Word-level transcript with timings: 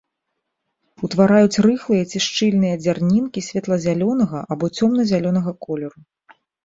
Утвараюць 1.07 1.61
рыхлыя 1.65 2.07
ці 2.13 2.17
шчыльныя 2.27 2.75
дзярнінкі 2.83 3.43
светла-зялёнага 3.49 4.39
або 4.57 4.65
цёмна-зялёнага 4.81 5.51
колеру. 5.67 5.99